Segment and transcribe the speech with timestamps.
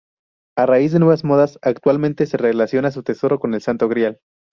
[0.57, 4.19] A raíz de nuevas modas, actualmente se relaciona su tesoro con el Santo Grial.